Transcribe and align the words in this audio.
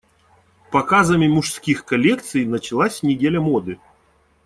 Показами 0.71 1.27
мужских 1.27 1.85
коллекций 1.85 2.43
началась 2.47 3.03
Неделя 3.03 3.39
моды. 3.39 3.77